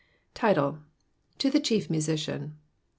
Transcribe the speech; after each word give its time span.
Tetlb.— 0.33 0.81
To 1.37 1.51
the 1.51 1.59
chief 1.59 1.87
Musician. 1.87 2.57